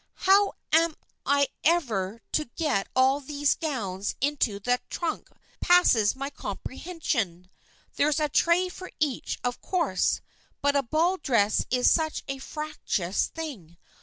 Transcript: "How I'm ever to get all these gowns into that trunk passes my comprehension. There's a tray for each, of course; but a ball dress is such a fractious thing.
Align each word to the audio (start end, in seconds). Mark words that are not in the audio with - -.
"How 0.25 0.53
I'm 0.73 0.95
ever 1.63 2.21
to 2.31 2.45
get 2.55 2.87
all 2.95 3.19
these 3.19 3.53
gowns 3.53 4.15
into 4.19 4.57
that 4.61 4.89
trunk 4.89 5.29
passes 5.59 6.15
my 6.15 6.31
comprehension. 6.31 7.51
There's 7.97 8.19
a 8.19 8.27
tray 8.27 8.67
for 8.67 8.91
each, 8.99 9.37
of 9.43 9.61
course; 9.61 10.19
but 10.59 10.75
a 10.75 10.81
ball 10.81 11.17
dress 11.17 11.67
is 11.69 11.87
such 11.87 12.23
a 12.27 12.39
fractious 12.39 13.27
thing. 13.27 13.77